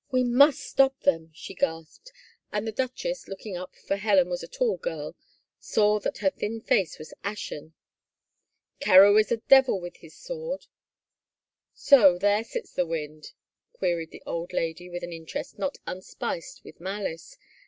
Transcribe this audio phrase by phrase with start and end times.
[0.11, 2.11] "We must stop them," she gasped
[2.51, 5.15] and the duchess, looking up, for Helen was a tall girl,
[5.59, 7.75] saw that her thin face was ashen."
[8.81, 10.65] Carewe is a devil with his sword.""
[11.89, 13.33] So there sits the wind?"
[13.77, 17.37] queried the old lady with an interest not unspiced with malice.